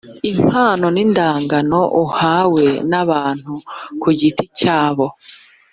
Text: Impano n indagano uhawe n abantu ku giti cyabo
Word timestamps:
Impano 0.31 0.85
n 0.95 0.97
indagano 1.05 1.79
uhawe 2.03 2.65
n 2.89 2.93
abantu 3.03 3.53
ku 4.01 4.09
giti 4.19 4.45
cyabo 4.59 5.05